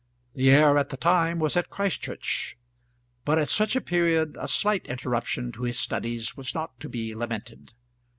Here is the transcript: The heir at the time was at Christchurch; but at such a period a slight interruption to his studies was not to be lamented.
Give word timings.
The 0.33 0.49
heir 0.49 0.79
at 0.79 0.89
the 0.89 0.97
time 0.97 1.37
was 1.37 1.55
at 1.55 1.69
Christchurch; 1.69 2.57
but 3.23 3.37
at 3.37 3.49
such 3.49 3.75
a 3.75 3.81
period 3.81 4.35
a 4.41 4.47
slight 4.47 4.83
interruption 4.87 5.51
to 5.51 5.61
his 5.61 5.77
studies 5.77 6.35
was 6.35 6.55
not 6.55 6.79
to 6.79 6.89
be 6.89 7.13
lamented. 7.13 7.71